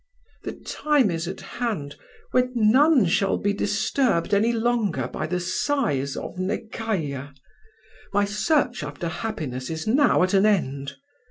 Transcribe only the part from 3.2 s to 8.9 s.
be disturbed any longer by the sighs of Nekayah: my search